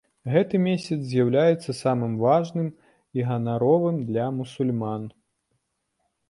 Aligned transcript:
Гэты 0.35 0.59
месяц 0.67 0.95
з'яўляецца 1.09 1.75
самым 1.81 2.15
важным 2.23 2.71
і 3.19 3.27
ганаровым 3.29 4.01
для 4.09 4.25
мусульман. 4.41 5.05